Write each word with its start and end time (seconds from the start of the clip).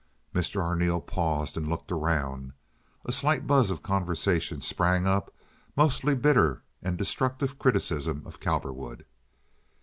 Mr. 0.33 0.59
Arneel 0.63 0.99
paused 0.99 1.55
and 1.55 1.67
looked 1.69 1.91
around. 1.91 2.53
A 3.05 3.11
slight 3.11 3.45
buzz 3.45 3.69
of 3.69 3.83
conversation 3.83 4.59
sprang 4.59 5.05
up, 5.05 5.31
mostly 5.75 6.15
bitter 6.15 6.63
and 6.81 6.97
destructive 6.97 7.59
criticism 7.59 8.23
of 8.25 8.39
Cowperwood. 8.39 9.05